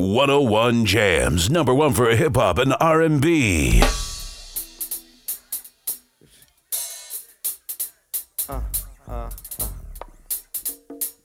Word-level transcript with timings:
101 0.00 0.84
Jams, 0.86 1.50
number 1.50 1.74
one 1.74 1.92
for 1.92 2.08
hip 2.14 2.36
hop 2.36 2.58
and 2.58 2.72
R&B. 2.78 3.82
Uh, 8.48 8.60
uh, 9.08 9.10
uh. 9.10 9.30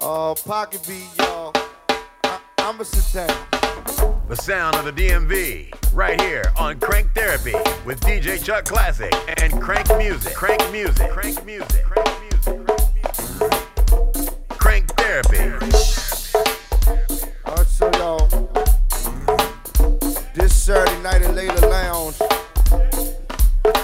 Oh, 0.01 0.35
pocket 0.43 0.81
beat, 0.87 1.05
y'all. 1.19 1.51
I- 2.23 2.39
I'ma 2.57 2.81
sit 2.81 3.27
down. 3.27 3.45
The 4.27 4.35
sound 4.37 4.75
of 4.75 4.85
the 4.85 4.91
DMV, 4.91 5.71
right 5.93 6.19
here 6.19 6.51
on 6.57 6.79
Crank 6.79 7.13
Therapy 7.13 7.53
with 7.85 7.99
DJ 8.01 8.43
Chuck 8.43 8.65
Classic 8.65 9.13
and 9.39 9.61
Crank 9.61 9.87
Music. 9.99 10.33
Crank 10.33 10.71
Music. 10.71 11.11
Crank 11.11 11.45
Music. 11.45 11.83
Crank 11.83 12.07
Music. 12.07 12.22
Night 21.03 21.21
at 21.21 21.35
Layla 21.35 21.61
Lounge. 21.69 22.15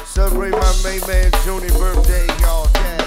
Celebrate 0.06 0.52
my 0.52 0.82
main 0.86 1.02
man 1.06 1.30
Junie 1.46 1.68
birthday, 1.78 2.26
y'all. 2.40 2.68
Yeah. 2.74 3.00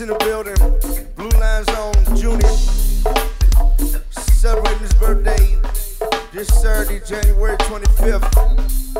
In 0.00 0.08
the 0.08 0.16
building. 0.20 0.56
Blue 1.16 1.28
lines 1.38 1.68
on 1.68 2.16
Junior. 2.16 2.48
Celebrating 4.10 4.78
his 4.80 4.94
birthday 4.94 5.58
this 6.32 6.48
Saturday, 6.48 7.00
January 7.06 7.58
25th. 7.58 8.91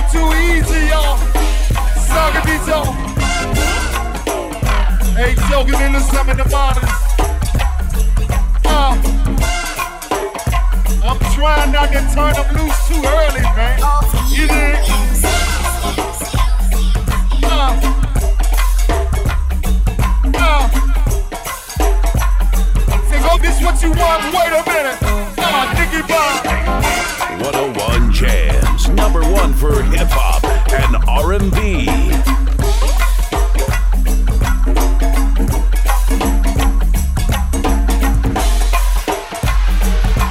My 0.00 0.08
too 0.08 0.28
easy, 0.48 0.86
y'all. 0.88 1.18
Saga 2.08 2.40
beats 2.46 2.68
on. 2.68 2.94
Hey, 5.14 5.34
joking 5.48 5.80
in 5.80 5.92
the 5.92 6.00
of 6.30 6.36
the 6.36 6.48
models. 6.50 6.84
Uh, 8.64 8.94
I'm 11.04 11.18
trying 11.34 11.72
not 11.72 11.88
to 11.88 12.00
turn 12.14 12.34
them 12.34 12.48
loose 12.56 12.88
too 12.88 13.02
early, 13.04 13.42
man. 13.42 13.78
You 14.30 14.46
dig? 14.46 14.78
Uh, 17.44 17.80
uh. 20.34 20.68
Say, 23.08 23.20
go, 23.22 23.38
this 23.38 23.62
what 23.62 23.82
you 23.82 23.90
want? 23.90 24.22
Wait 24.34 24.52
a 24.52 24.62
minute. 24.66 24.98
Uh, 25.38 25.74
Nicky 25.74 26.02
Bob. 26.06 27.09
101 27.52 28.12
Jams, 28.12 28.88
number 28.90 29.22
one 29.22 29.52
for 29.52 29.82
hip 29.82 30.06
hop 30.08 30.44
and 30.70 30.94
R&B. 31.08 31.86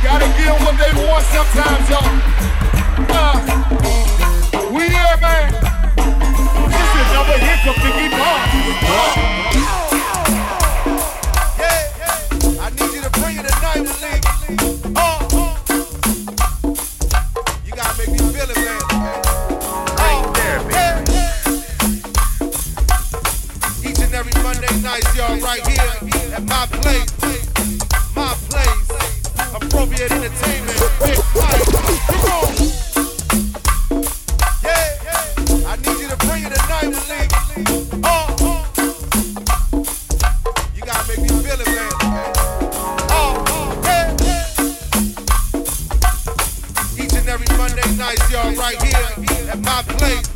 Gotta 0.01 0.27
give 0.38 0.56
what 0.63 0.77
they 0.77 0.94
want 1.04 1.25
sometimes, 1.25 1.89
y'all. 1.89 2.07
Uh, 3.12 3.36
we 4.72 4.88
here, 4.88 5.18
man. 5.19 5.51
This 6.72 6.89
is 6.95 7.07
another 7.12 7.38
hiccup 7.38 7.75
to 7.75 7.89
keep 8.00 8.13
on. 8.13 9.29
And 48.62 49.30
here 49.30 49.52
at 49.52 49.60
my 49.60 49.82
on, 49.84 50.29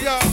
Drew. 0.00 0.29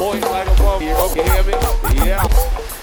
On 0.00 0.20
like 0.20 0.46
a 0.48 0.54
bum. 0.56 0.82
You 0.82 0.94
hear 1.22 1.42
me? 1.44 1.52
Yeah. 2.06 2.79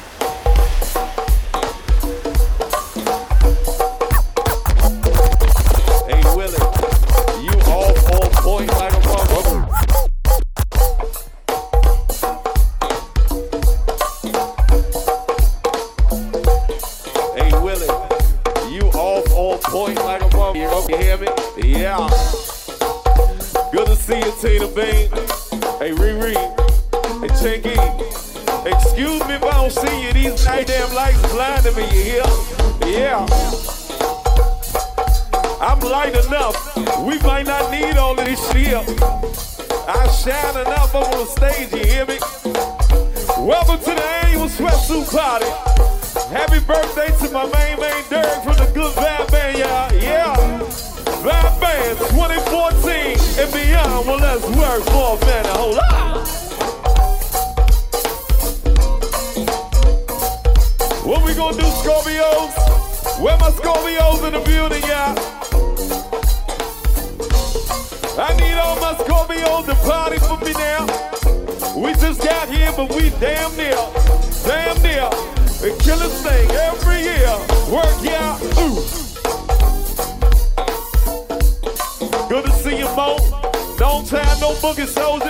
Don't 83.78 84.08
tie 84.08 84.40
no 84.40 84.54
boogie 84.56 84.88
soldier. 84.88 85.30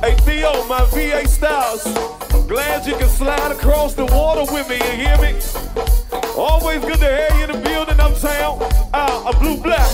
Hey, 0.00 0.16
Theo, 0.24 0.64
my 0.66 0.84
VA 0.92 1.28
Styles. 1.28 1.84
Glad 2.48 2.86
you 2.86 2.96
can 2.96 3.08
slide 3.08 3.52
across 3.52 3.92
the 3.92 4.06
water 4.06 4.50
with 4.50 4.66
me, 4.68 4.76
you 4.76 5.06
hear 5.06 5.18
me? 5.18 5.34
Always 6.34 6.80
good 6.80 7.00
to 7.00 7.04
have 7.04 7.36
you 7.36 7.44
in 7.44 7.52
the 7.52 7.58
building, 7.58 8.00
uptown. 8.00 8.58
Ah, 8.94 9.28
a 9.28 9.38
blue 9.38 9.58
black. 9.58 9.90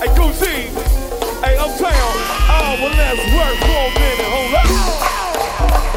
Hey, 0.00 0.12
Gucci. 0.12 0.68
Hey, 1.42 1.56
uptown. 1.56 2.12
Ah, 2.46 2.76
well, 2.78 2.92
let's 2.92 3.24
work 3.32 3.56
for 3.64 3.80
a 3.80 3.94
minute. 3.98 4.28
Hold 4.28 4.54
up. 4.54 5.93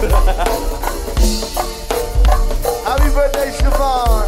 Happy 0.00 0.08
birthday, 3.12 3.52
Siobhan. 3.52 4.24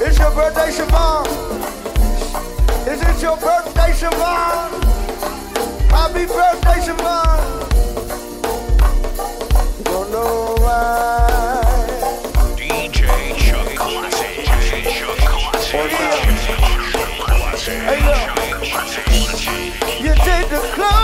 It's 0.00 0.16
your 0.18 0.30
birthday, 0.30 0.70
Siobhan. 0.70 1.26
Is 2.88 3.02
it 3.02 3.20
your 3.22 3.36
birthday, 3.36 3.92
Siobhan? 3.92 4.70
Happy 5.90 6.24
birthday, 6.24 6.80
Siobhan. 6.80 7.38
Don't 9.84 10.10
know 10.10 10.56
why. 10.60 11.60
DJ 12.56 13.06
Chuck 13.36 13.74
Classic. 13.76 14.46
Chuck 14.90 15.18
Classic. 17.28 17.82
Hey, 17.82 18.00
look. 18.06 18.30
You 20.00 20.14
take 20.24 20.48
the 20.48 20.60
clothes 20.72 21.03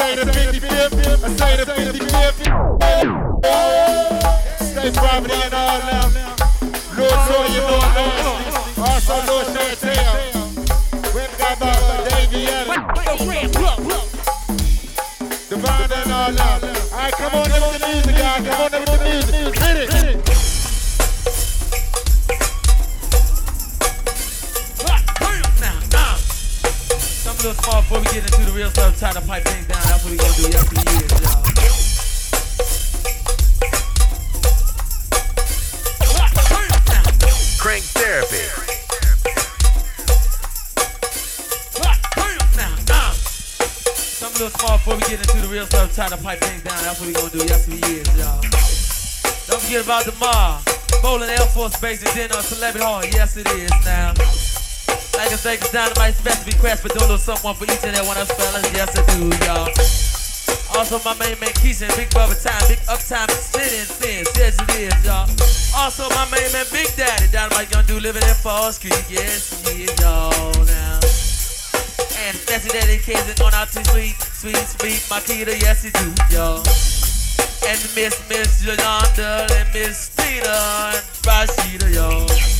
I 0.00 0.14
say 0.14 0.24
the 0.24 0.30
55th, 0.32 1.24
I 1.24 1.28
say 1.36 1.52
the 1.62 1.64
55th. 1.72 2.40
Stay 4.58 4.90
private 4.92 5.30
and 5.30 5.52
all 5.52 5.78
now. 5.80 6.08
Lord 6.96 7.20
Toya, 7.28 7.60
Lord 7.68 7.90
Lawrence, 8.24 8.78
also 8.78 9.14
Lord 9.30 9.46
Chantel. 9.48 10.24
We 11.14 11.20
got 11.36 11.56
about 11.58 12.08
Davey 12.08 12.40
Adams. 12.46 12.80
now. 16.32 16.58
Alright, 16.92 17.12
come 17.12 17.34
on 17.34 17.52
up 17.52 17.60
with 17.60 17.80
the 17.80 17.86
music, 17.88 18.16
guys. 18.16 18.46
Come 18.46 18.60
on 18.62 18.72
up 18.72 18.80
with 18.80 18.98
the 18.98 19.04
music. 19.04 19.54
Hit 19.58 19.76
it. 20.16 20.29
Hit 27.40 27.46
it. 27.46 27.48
Something 27.48 27.48
a 27.48 27.48
little 27.48 27.62
small 27.64 27.80
before 27.80 28.00
we 28.00 28.04
get 28.06 28.24
into 28.24 28.44
the 28.44 28.52
real 28.52 28.70
stuff. 28.70 28.98
Try 28.98 29.12
to 29.12 29.20
pipe 29.22 29.44
things 29.44 29.66
down. 29.66 29.82
That's 29.84 30.04
what 30.04 30.10
we 30.10 30.18
gonna 30.18 30.34
do. 30.36 30.42
Yes, 30.50 30.70
we 30.70 30.76
is, 30.92 31.10
y'all. 31.20 31.42
Crank 37.58 37.84
Therapy. 37.96 38.44
A 44.22 44.42
little 44.42 44.58
small 44.58 44.76
before 44.78 44.96
we 44.96 45.02
get 45.02 45.20
into 45.20 45.38
the 45.40 45.48
real 45.48 45.66
stuff. 45.66 45.94
Try 45.94 46.08
to 46.08 46.16
pipe 46.16 46.40
things 46.40 46.62
down. 46.62 46.82
That's 46.82 47.00
what 47.00 47.06
we 47.06 47.12
gonna 47.14 47.30
do. 47.30 47.38
Yes, 47.46 47.66
we 47.68 47.74
is, 47.76 48.06
y'all. 48.18 48.40
Don't 49.48 49.60
forget 49.62 49.84
about 49.84 50.04
the 50.04 50.12
mall. 50.20 50.60
Bolling 51.02 51.30
Air 51.30 51.46
Force 51.54 51.78
Base 51.80 52.02
is 52.02 52.16
in 52.16 52.28
dinner 52.28 52.42
Celebrity 52.42 52.84
Hall. 52.84 53.04
Yes, 53.04 53.36
it 53.36 53.48
is 53.48 53.70
now. 53.84 54.12
Like 55.20 55.36
I 55.36 55.56
cause 55.60 55.70
dynamite 55.70 56.16
special 56.16 56.46
request, 56.48 56.82
but 56.82 56.96
don't 56.96 57.06
know 57.06 57.20
someone 57.20 57.52
for 57.52 57.68
each 57.68 57.84
and 57.84 57.92
every 57.92 58.08
one 58.08 58.16
of 58.16 58.24
us 58.24 58.32
fellas. 58.40 58.64
Yes, 58.72 58.88
I 58.96 59.04
do, 59.12 59.28
y'all. 59.44 59.68
Also, 60.80 60.96
my 61.04 61.12
main 61.20 61.36
man 61.36 61.52
Keisha 61.60 61.92
Big 61.92 62.08
Brother 62.08 62.32
Time, 62.32 62.56
Big 62.72 62.80
Uptime, 62.88 63.28
Sin 63.28 63.68
and 63.68 63.90
Sin. 64.00 64.24
Yes, 64.40 64.56
it 64.56 64.72
is, 64.80 64.96
y'all. 65.04 65.28
Also, 65.76 66.08
my 66.16 66.24
main 66.32 66.48
man 66.56 66.64
Big 66.72 66.88
Daddy, 66.96 67.28
Dynamite 67.28 67.68
Young 67.68 67.84
Dude 67.84 68.00
living 68.00 68.24
in 68.24 68.32
Falls 68.40 68.78
Creek. 68.80 68.96
Yes, 69.12 69.52
he 69.68 69.84
is, 69.84 69.92
y'all, 70.00 70.32
now. 70.64 70.96
And 72.24 72.32
special 72.40 72.72
dedication 72.72 73.36
on 73.44 73.52
out 73.52 73.68
to 73.76 73.84
sweet, 73.92 74.16
sweet, 74.16 74.56
sweet 74.56 75.04
Makita. 75.12 75.52
Yes, 75.60 75.84
he 75.84 75.92
do, 76.00 76.08
y'all. 76.32 76.64
And 77.68 77.76
Miss, 77.92 78.16
Miss 78.32 78.64
Yolanda 78.64 79.44
and 79.52 79.68
Miss 79.76 80.08
Tina 80.16 80.96
and 80.96 81.04
Rashida, 81.28 81.92
y'all. 81.92 82.59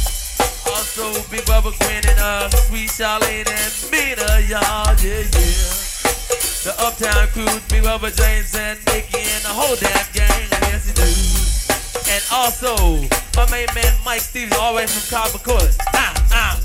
Also, 0.70 1.12
Big 1.30 1.42
Bubba 1.46 1.72
Quinn 1.78 2.02
and 2.06 2.18
uh, 2.20 2.48
Sweet 2.50 2.90
Charlene 2.90 3.48
and 3.48 3.72
Mina, 3.90 4.40
y'all, 4.46 4.94
yeah, 5.02 5.26
yeah. 5.26 5.80
The 6.62 6.74
Uptown 6.78 7.26
crew, 7.28 7.50
Big 7.68 7.82
Bubba 7.82 8.14
James 8.14 8.54
and 8.54 8.78
Nicky 8.86 9.18
and 9.18 9.42
the 9.42 9.50
whole 9.50 9.74
damn 9.76 10.06
gang, 10.14 10.46
yes, 10.70 10.86
he 10.86 10.92
do. 10.94 11.10
And 12.12 12.22
also, 12.32 12.76
my 13.34 13.50
main 13.50 13.66
man 13.74 13.92
Mike 14.04 14.20
Stevens, 14.20 14.56
all 14.58 14.72
the 14.72 14.76
way 14.78 14.86
from 14.86 15.02
Carbon 15.10 15.40
Course. 15.40 15.76
Ah, 15.94 16.14
ah. 16.30 16.60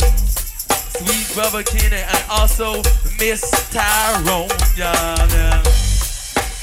Sweet 0.98 1.34
Brother 1.34 1.64
Kenny 1.64 1.98
and 1.98 2.26
also 2.30 2.82
Miss 3.20 3.42
Tyrone, 3.72 4.50
y'all, 4.78 5.28
yeah. 5.34 5.64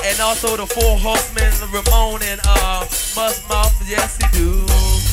And 0.04 0.20
also 0.20 0.56
the 0.56 0.66
four 0.66 0.96
horsemen, 0.98 1.52
Ramon 1.70 2.22
and 2.22 2.40
uh, 2.46 2.86
Mouth, 3.16 3.88
yes, 3.88 4.16
he 4.16 4.38
do. 4.38 5.11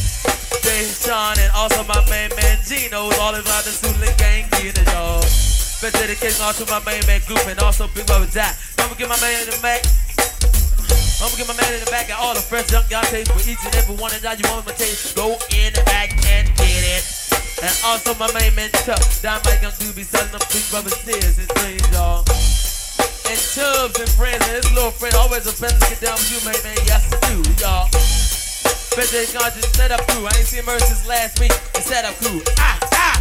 Sean 1.09 1.33
and 1.41 1.51
also 1.57 1.81
my 1.89 1.97
main 2.09 2.29
man 2.37 2.57
Gino, 2.61 3.09
all 3.17 3.33
about 3.33 3.65
the 3.65 3.73
Suitland 3.73 4.13
gang, 4.21 4.45
get 4.61 4.77
it, 4.77 4.85
y'all. 4.93 5.21
Special 5.25 6.05
dedication 6.05 6.43
out 6.45 6.53
to 6.61 6.69
my 6.69 6.77
main 6.85 7.01
man 7.09 7.17
group 7.25 7.41
and 7.49 7.57
also 7.65 7.89
Big 7.97 8.05
Brother 8.05 8.29
Jack. 8.29 8.53
Don't 8.77 8.93
forget 8.93 9.09
my 9.09 9.17
man 9.17 9.41
in 9.41 9.49
the 9.49 9.57
back. 9.57 9.81
Don't 11.17 11.33
forget 11.33 11.49
my 11.49 11.57
man 11.57 11.73
in 11.73 11.81
the 11.81 11.89
back 11.89 12.13
and 12.13 12.19
all 12.21 12.37
the 12.37 12.45
fresh 12.45 12.69
junk 12.69 12.85
y'all 12.93 13.01
taste 13.09 13.33
for 13.33 13.41
each 13.49 13.57
and 13.65 13.73
every 13.73 13.97
one 13.97 14.13
of 14.13 14.21
y'all 14.21 14.37
you 14.37 14.45
want 14.53 14.69
my 14.69 14.73
taste. 14.77 15.17
Go 15.17 15.33
in 15.49 15.73
the 15.73 15.81
back 15.89 16.13
and 16.29 16.45
get 16.61 16.83
it. 16.85 17.03
And 17.65 17.73
also 17.89 18.13
my 18.21 18.29
main 18.37 18.53
man 18.53 18.69
Chuck, 18.85 19.01
Dynamite 19.25 19.65
Young 19.65 19.73
Dude 19.81 19.97
be 19.97 20.05
selling 20.05 20.29
them 20.29 20.45
Big 20.53 20.61
Brother 20.69 20.93
tears 21.01 21.41
and 21.41 21.49
things, 21.57 21.81
y'all. 21.89 22.21
And 23.25 23.39
Chubbs 23.41 23.97
and 23.97 24.11
friends 24.13 24.45
and 24.45 24.61
his 24.61 24.69
little 24.77 24.93
friend 24.93 25.15
always 25.17 25.49
a 25.49 25.53
pleasure 25.57 25.73
to 25.73 25.89
get 25.89 26.05
down 26.05 26.21
with 26.21 26.29
you, 26.29 26.39
main 26.45 26.61
man. 26.61 26.77
Yes. 26.85 27.08
Bet 28.99 29.15
they 29.15 29.23
gonna 29.31 29.47
set 29.79 29.95
up 29.95 30.03
crew. 30.11 30.27
I 30.27 30.31
ain't 30.35 30.43
seen 30.43 30.67
Mercy 30.67 30.91
since 30.91 31.07
last 31.07 31.39
week. 31.39 31.55
The 31.71 31.79
set 31.79 32.03
up 32.03 32.19
crew. 32.19 32.43
Ah, 32.59 32.75
ah. 32.99 33.15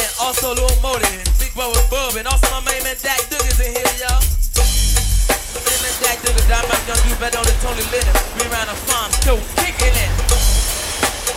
And 0.00 0.10
also 0.16 0.56
Lil 0.56 0.72
Modi 0.80 1.04
and 1.12 1.28
Big 1.36 1.52
Brother 1.52 1.76
Bub 1.92 2.16
and 2.16 2.24
also 2.24 2.48
my 2.56 2.64
main 2.64 2.80
man 2.88 2.96
Dak 3.04 3.20
Duggins 3.28 3.60
in 3.60 3.76
here, 3.76 3.84
y'all. 4.00 4.16
My 4.16 5.60
main 5.60 5.76
man 5.84 5.92
Dak 6.00 6.16
Duggins, 6.24 6.48
Dynamite 6.48 6.84
Young 6.88 7.00
Dude, 7.04 7.20
bet 7.20 7.36
on 7.36 7.44
the 7.44 7.52
Tony 7.60 7.84
Lennon. 7.92 8.16
We 8.40 8.48
around 8.48 8.72
the 8.72 8.78
farm, 8.88 9.12
still 9.12 9.36
kicking 9.60 9.92
it. 9.92 10.10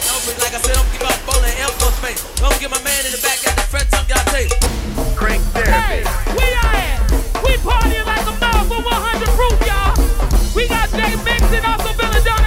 Don't 0.07 0.23
forget, 0.23 0.47
like 0.47 0.55
I 0.55 0.63
said, 0.63 0.79
don't 0.79 0.87
forget 0.87 1.11
about 1.11 1.19
Bolling 1.27 1.51
and 1.51 1.59
Air 1.59 1.71
Force 1.83 1.99
Base. 1.99 2.23
Don't 2.39 2.55
forget 2.55 2.71
my 2.71 2.79
man 2.87 3.03
in 3.03 3.11
the 3.11 3.19
back 3.19 3.43
got 3.43 3.59
the 3.59 3.67
Fred 3.67 3.83
Tongue 3.91 4.07
y'all 4.07 4.23
tape. 4.31 4.55
Crank 5.19 5.43
Hey, 5.51 6.07
Therapy. 6.07 6.39
we 6.39 6.47
are 6.55 6.71
at. 6.71 7.03
We 7.43 7.51
partying 7.59 8.07
like 8.07 8.23
a 8.23 8.35
mother 8.39 8.79
100 8.79 9.27
proof, 9.35 9.59
y'all. 9.67 9.91
We 10.55 10.71
got 10.71 10.87
Dave 10.95 11.19
Mix 11.27 11.43
and 11.51 11.67
also 11.67 11.91
Belladonna 11.99 12.15
coming 12.31 12.46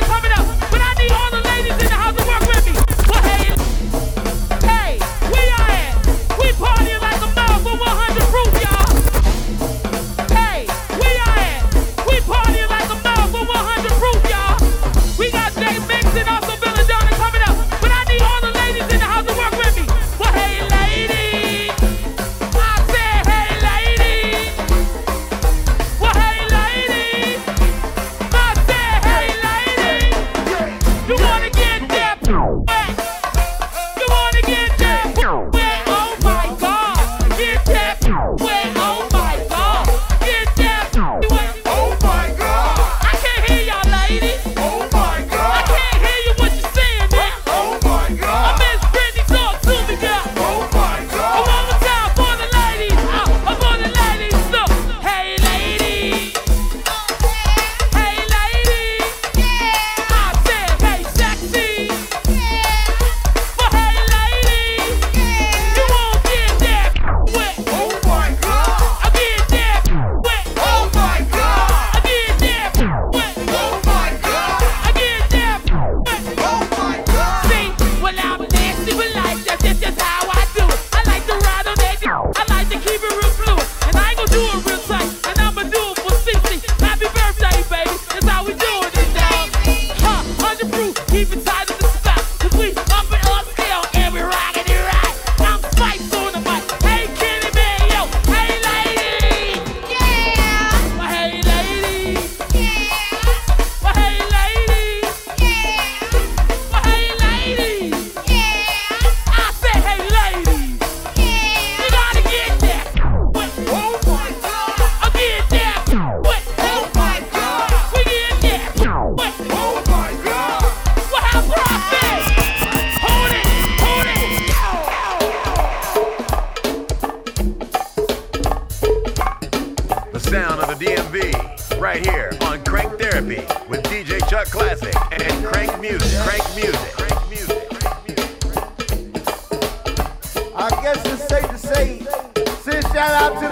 shout 143.01 143.23
out 143.23 143.41
to 143.41 143.50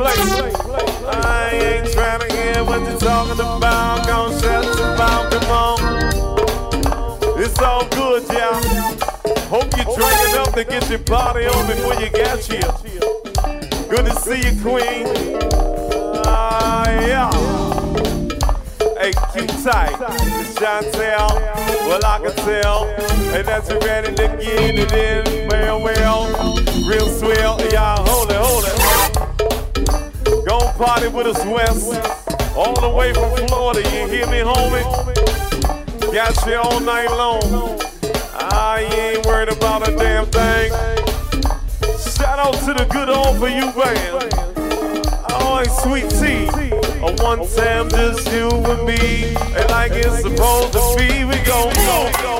play. 0.00 0.52
I 1.06 1.50
ain't 1.52 1.92
trying 1.92 2.20
to 2.20 2.34
hear 2.34 2.64
what 2.64 2.80
you're 2.80 2.98
talking 2.98 3.40
about. 3.40 4.06
Gonna 4.06 4.40
shut 4.40 4.64
the 4.76 4.94
about. 4.94 5.32
Come 5.32 5.50
on. 5.50 5.78
It's 7.38 7.58
all 7.60 7.86
good, 7.88 8.22
y'all. 8.28 8.62
Hope 9.48 9.70
you 9.76 9.84
drink 9.84 10.18
enough 10.30 10.54
to 10.54 10.64
get 10.64 10.88
your 10.88 11.00
body 11.00 11.46
on 11.46 11.66
before 11.66 11.94
you 11.94 12.08
get 12.10 12.44
here. 12.44 12.72
Good 13.88 14.06
to 14.06 14.14
see 14.16 14.40
you, 14.46 14.54
Queen. 14.62 15.06
Ah, 16.26 16.82
uh, 16.82 17.06
yeah. 17.06 17.30
Hey, 18.98 19.12
cute 19.32 19.50
tight. 19.64 19.96
It's 20.40 20.54
Chantel. 20.58 21.30
Well, 21.86 22.04
I 22.04 22.20
can 22.22 22.36
tell. 22.44 22.86
And 23.34 23.46
that's 23.46 23.68
your 23.68 23.80
man 23.80 24.04
in 24.06 24.14
the 24.14 24.30
end. 24.30 24.78
And 24.92 25.50
well, 25.50 25.80
well. 25.82 26.54
Real 26.86 27.08
swell. 27.08 27.60
Y'all, 27.70 28.06
hold 28.06 28.30
it, 28.30 28.36
hold 28.36 28.64
it 28.64 29.19
with 30.50 31.26
us 31.26 31.44
west, 31.44 32.56
all 32.56 32.74
the 32.80 32.88
way 32.88 33.12
from 33.12 33.36
Florida. 33.46 33.80
You 33.82 34.06
hear 34.08 34.26
me, 34.26 34.38
homie? 34.38 34.84
Got 36.12 36.46
you 36.46 36.56
all 36.56 36.80
night 36.80 37.10
long. 37.10 37.78
Ah, 38.34 38.74
I 38.74 38.80
ain't 38.80 39.26
worried 39.26 39.50
about 39.50 39.88
a 39.88 39.94
damn 39.96 40.26
thing. 40.26 40.70
Shout 42.16 42.38
out 42.38 42.54
to 42.64 42.74
the 42.74 42.86
good 42.90 43.08
old 43.08 43.38
for 43.38 43.48
you 43.48 43.70
band. 43.72 44.32
Oh, 45.30 45.62
sweet 45.82 46.08
tea. 46.10 46.48
A 47.00 47.12
one 47.22 47.46
time 47.54 47.88
just 47.90 48.30
you 48.32 48.48
and 48.48 48.86
me. 48.86 49.34
And 49.56 49.70
like 49.70 49.92
it's 49.92 50.22
supposed 50.22 50.72
to 50.72 50.94
be, 50.96 51.24
we 51.24 51.36
gon' 51.44 51.72
go, 51.74 52.10
go, 52.22 52.22
go, 52.22 52.39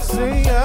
sem. 0.00 0.57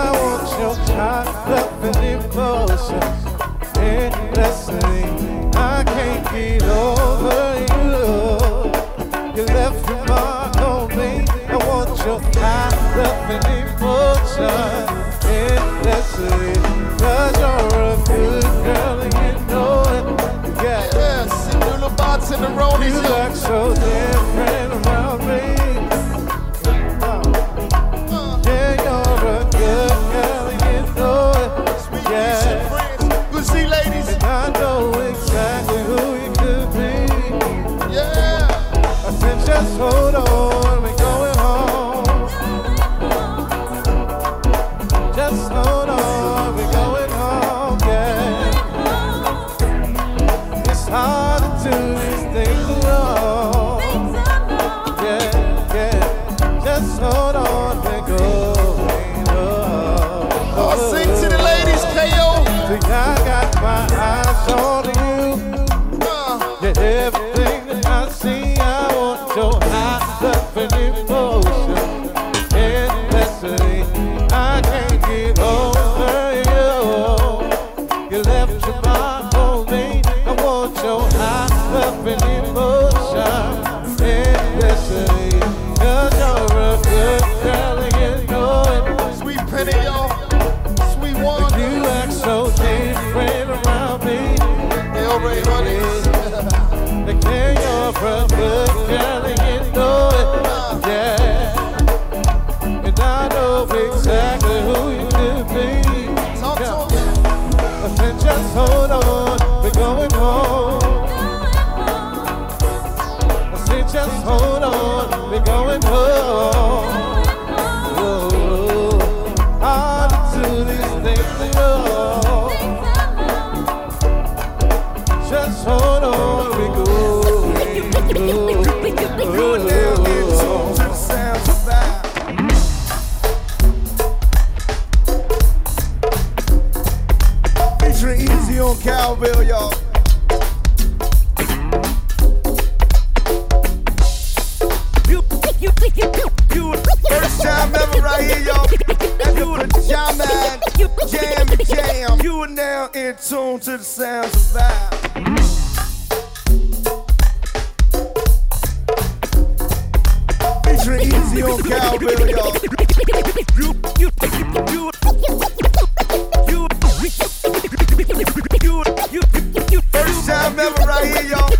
Remember 170.55 170.81
right 170.83 171.05
here, 171.05 171.23
y'all. 171.23 171.51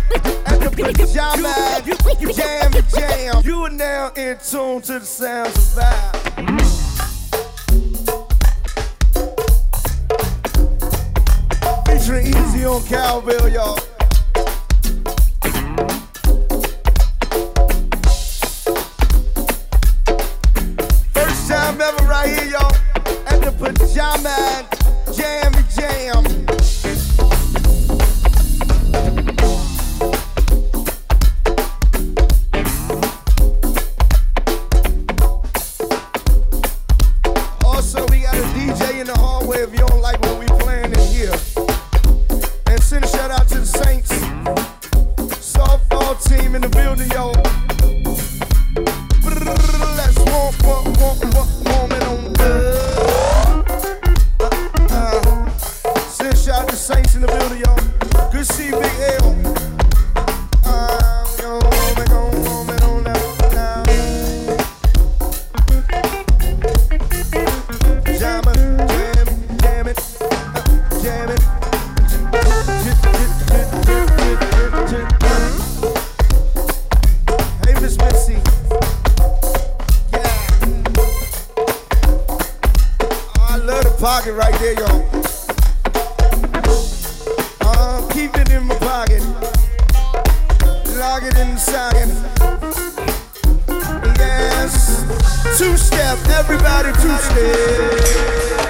At 0.46 0.60
the 0.60 0.70
pajama 0.70 1.82
jam 2.32 2.70
jam. 2.94 3.42
You 3.44 3.64
are 3.64 3.70
now 3.70 4.12
in 4.14 4.38
tune 4.38 4.82
to 4.82 5.00
the 5.00 5.04
sounds 5.04 5.56
of 5.56 5.82
Vybe. 5.82 6.60
Featuring 11.88 12.26
Easy 12.28 12.64
on 12.64 12.84
cowbell, 12.84 13.48
y'all. 13.48 13.80
First 21.14 21.48
time 21.48 21.80
ever 21.80 22.04
right 22.06 22.28
here, 22.28 22.44
y'all. 22.44 22.72
At 23.26 23.42
the 23.42 23.50
pajama 23.58 24.68
pocket 84.04 84.34
right 84.34 84.52
there, 84.60 84.74
yo. 84.74 84.84
Uh, 87.62 88.06
keep 88.12 88.36
it 88.36 88.50
in 88.50 88.62
my 88.66 88.74
pocket. 88.74 89.22
Lock 90.98 91.22
it 91.22 91.38
in 91.38 91.54
the 91.54 91.56
socket. 91.56 92.10
Yes. 94.18 95.06
Two 95.56 95.74
step, 95.78 96.18
everybody 96.28 96.92
two 97.00 97.16
step. 97.16 98.63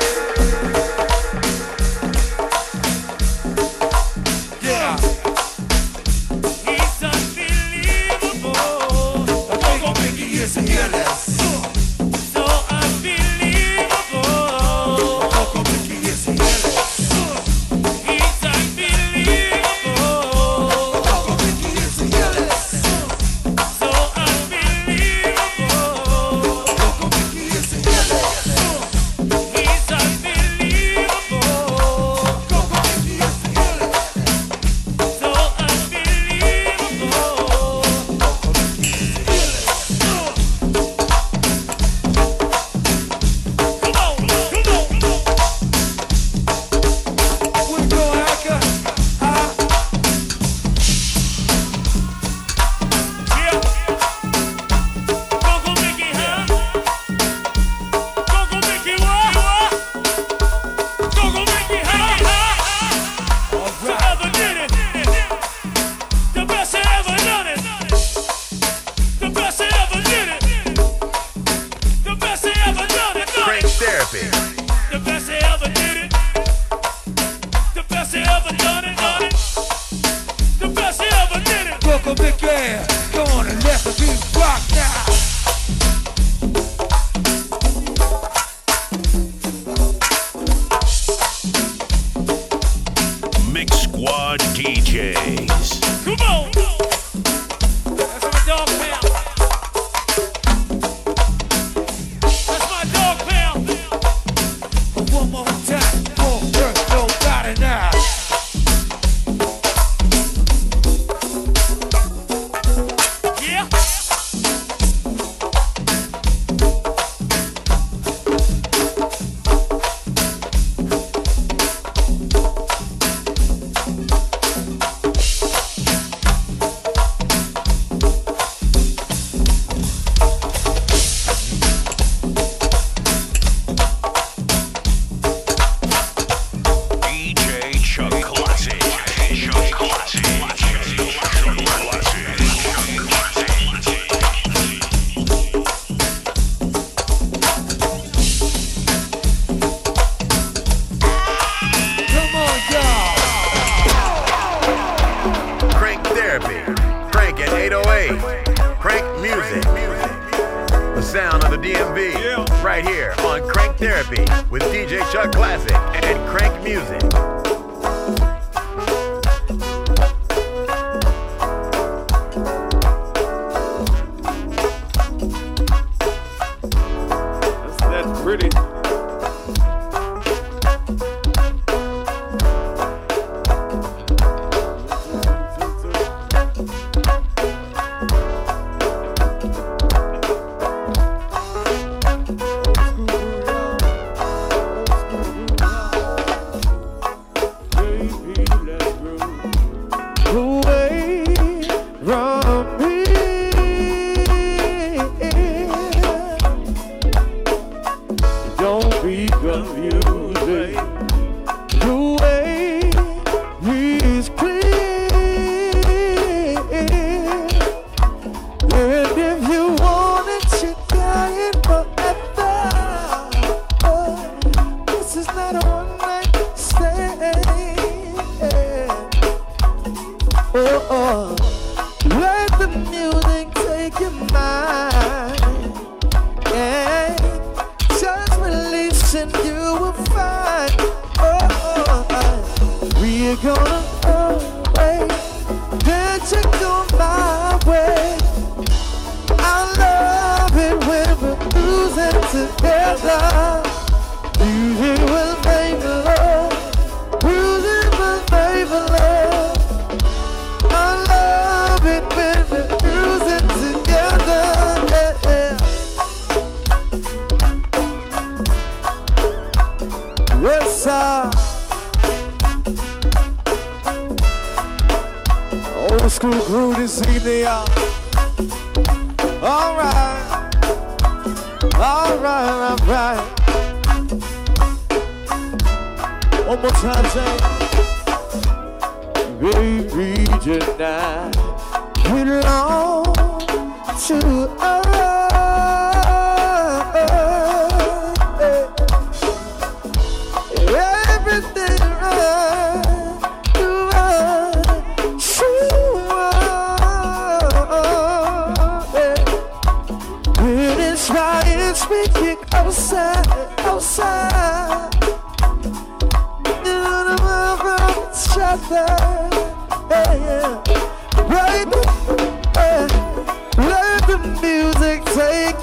sound 161.14 161.44
of 161.44 161.50
the 161.52 161.56
DMV. 161.56 162.12
Yeah. 162.14 162.64
Right 162.64 162.84
here 162.84 163.14
on 163.20 163.48
Crank 163.48 163.76
Therapy 163.76 164.22
with 164.50 164.62
DJ 164.64 165.00
Chuck 165.12 165.30
Classic 165.30 165.72
and 166.02 166.28
Crank 166.28 166.64
Music. 166.64 167.53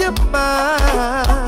Your 0.02 0.12
mind. 0.32 1.41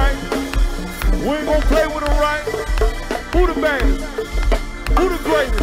Right? 0.00 0.16
We 1.24 1.30
ain't 1.36 1.46
gonna 1.46 1.66
play 1.72 1.86
with 1.86 2.04
them, 2.04 2.16
right? 2.18 2.44
Who 3.34 3.40
the 3.46 3.54
baddest? 3.60 4.00
Who 4.96 5.04
the 5.08 5.20
greatest? 5.28 5.60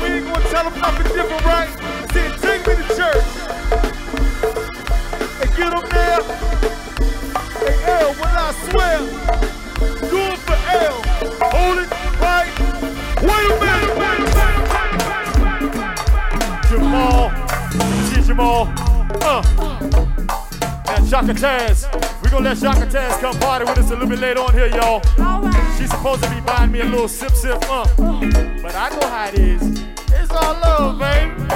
We 0.00 0.06
ain't 0.08 0.26
gonna 0.26 0.48
tell 0.52 0.64
them 0.68 0.76
nothing 0.80 1.08
different, 1.16 1.44
right? 1.44 1.70
I 1.80 2.26
take 2.46 2.62
me 2.66 2.72
to 2.80 2.86
church. 2.98 3.28
And 5.40 5.50
get 5.56 5.70
them 5.72 5.86
there. 5.96 6.22
Hey, 7.62 7.76
L, 8.00 8.10
when 8.20 8.34
I 8.46 8.48
swear, 8.68 8.98
do 10.10 10.20
it 10.32 10.40
for 10.46 10.58
L. 10.86 10.96
Hold 11.54 11.78
it 11.82 11.90
right. 12.20 12.52
Wait 13.28 13.46
a 13.50 13.56
minute. 13.62 13.92
Jamal, 16.68 17.24
Jamal, 18.26 18.62
uh. 19.22 19.42
And 20.88 21.02
Shaka 21.08 21.34
Taz. 21.34 21.91
We 22.32 22.38
gonna 22.38 22.48
let 22.48 22.56
Shaka 22.58 22.86
Taz 22.86 23.20
come 23.20 23.38
party 23.40 23.66
with 23.66 23.76
us 23.76 23.90
a 23.90 23.92
little 23.92 24.08
bit 24.08 24.18
later 24.18 24.40
on 24.40 24.54
here, 24.54 24.68
y'all. 24.68 25.02
She's 25.76 25.90
supposed 25.90 26.24
to 26.24 26.30
be 26.30 26.40
buying 26.40 26.72
me 26.72 26.80
a 26.80 26.84
little 26.86 27.06
sip 27.06 27.32
sip, 27.32 27.62
uh. 27.68 27.84
But 27.98 28.74
I 28.74 28.88
know 28.88 29.06
how 29.06 29.28
it 29.28 29.34
is. 29.38 29.82
It's 30.14 30.30
all 30.30 30.54
love, 30.54 30.98
baby. 30.98 31.34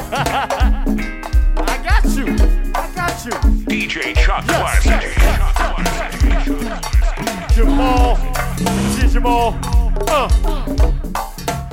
I 1.56 1.80
got 1.82 2.04
you. 2.14 2.26
I 2.74 2.90
got 2.94 3.24
you. 3.24 3.32
DJ 3.64 4.14
Chuck 4.16 4.44
Yes, 4.46 4.82
Classic. 4.82 5.16
Jamal, 7.56 8.16
G 8.98 9.08
Jamal, 9.08 9.58
uh, 10.08 10.28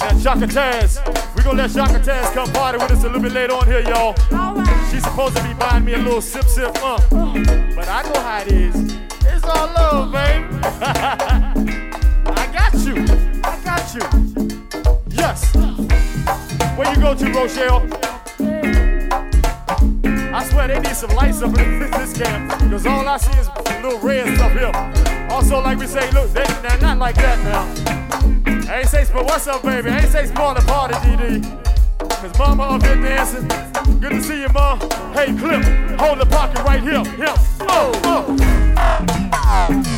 and 0.03 0.21
Shaka 0.21 0.47
Taz. 0.47 1.35
We 1.35 1.43
gonna 1.43 1.57
let 1.63 1.71
Shaka 1.71 1.99
Taz 1.99 2.33
come 2.33 2.49
party 2.53 2.77
with 2.77 2.91
us 2.91 3.03
a 3.03 3.07
little 3.07 3.21
bit 3.21 3.33
later 3.33 3.51
on 3.55 3.67
here, 3.67 3.81
y'all. 3.81 4.15
She's 4.89 5.03
supposed 5.03 5.35
to 5.35 5.43
be 5.43 5.53
buying 5.55 5.83
me 5.83 5.93
a 5.93 5.97
little 5.97 6.21
sip 6.21 6.45
sip, 6.45 6.73
uh, 6.81 6.97
but 7.11 7.89
I 7.89 8.01
know 8.13 8.21
how 8.21 8.39
it 8.43 8.47
is. 8.53 8.92
It's 9.45 9.51
all 9.57 9.67
love, 9.73 10.11
baby. 10.13 10.47
I 12.31 12.49
got 12.53 12.73
you. 12.85 12.95
I 13.43 13.59
got 13.61 13.93
you. 13.93 14.01
Yes. 15.09 15.53
Where 16.77 16.89
you 16.93 17.01
go 17.01 17.13
to, 17.13 17.29
Rochelle? 17.29 17.85
I 20.33 20.45
swear 20.45 20.69
they 20.69 20.79
need 20.79 20.95
some 20.95 21.13
lights 21.13 21.41
up 21.41 21.59
in 21.59 21.79
this, 21.79 22.17
camp, 22.17 22.57
because 22.57 22.85
all 22.85 23.05
I 23.05 23.17
see 23.17 23.37
is 23.37 23.49
little 23.83 23.99
red 23.99 24.33
stuff 24.37 24.53
here. 24.53 25.27
Also, 25.29 25.59
like 25.61 25.77
we 25.77 25.87
say, 25.87 26.09
look, 26.11 26.31
they, 26.31 26.45
they're 26.61 26.79
not 26.79 26.97
like 26.99 27.15
that 27.15 27.37
now. 27.43 28.73
Ain't 28.73 28.87
say, 28.87 29.05
but 29.11 29.25
what's 29.25 29.45
up, 29.47 29.61
baby? 29.63 29.89
I 29.89 29.99
ain't 29.99 30.09
say 30.09 30.25
small 30.25 30.53
the 30.53 30.61
party, 30.61 30.93
DD. 30.93 31.43
Cause 31.99 32.37
mama 32.39 32.63
up 32.63 32.83
here 32.83 32.95
dancing. 32.95 33.45
Good 33.99 34.11
to 34.11 34.21
see 34.21 34.39
you, 34.39 34.49
mom. 34.53 34.79
Hey, 35.11 35.35
Clip, 35.37 35.99
hold 35.99 36.21
the 36.21 36.27
pocket 36.29 36.63
right 36.63 36.81
here. 36.81 37.03
Here. 37.17 37.35
Oh, 37.67 37.91
oh. 38.05 39.22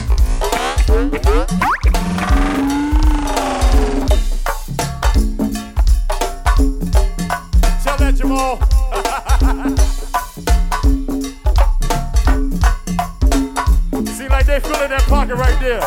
They 14.56 14.62
feeling 14.62 14.90
that 14.90 15.02
pocket 15.10 15.36
right 15.36 15.60
there. 15.60 15.82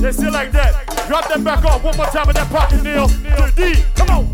They 0.00 0.12
still 0.12 0.30
like 0.30 0.52
that. 0.52 0.86
Drop 1.08 1.26
that 1.26 1.42
back 1.42 1.64
off 1.64 1.82
one 1.82 1.96
more 1.96 2.06
time 2.06 2.28
in 2.28 2.34
that 2.36 2.48
pocket, 2.48 2.84
Neil. 2.84 3.08
Come 3.96 4.10
on. 4.10 4.27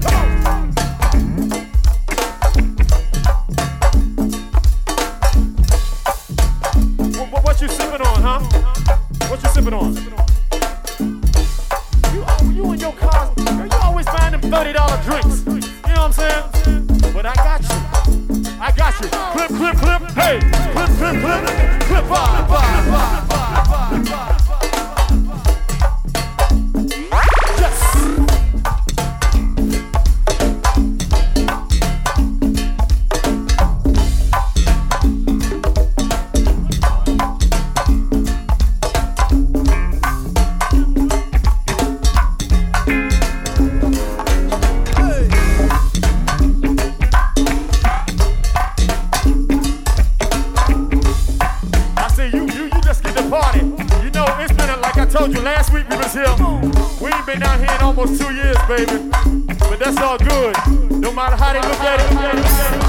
Years, 58.45 58.59
baby. 58.69 59.11
But 59.59 59.79
that's 59.79 59.99
all 59.99 60.19
good. 60.19 60.55
No 60.91 61.13
matter 61.13 61.37
how 61.37 61.53
they 61.53 61.61
look 61.61 61.81
at 61.81 62.81
it. 62.81 62.84